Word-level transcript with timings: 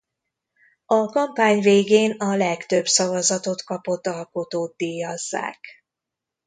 A 0.85 1.05
kampány 1.05 1.59
végén 1.61 2.11
a 2.11 2.35
legtöbb 2.35 2.85
szavazatot 2.85 3.63
kapott 3.63 4.07
alkotót 4.07 4.75
díjazzák. 4.75 5.59